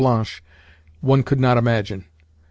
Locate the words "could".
1.21-1.39